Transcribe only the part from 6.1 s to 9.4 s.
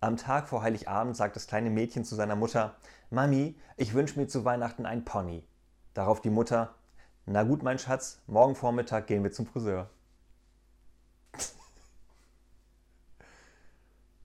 die Mutter, na gut, mein Schatz, morgen Vormittag gehen wir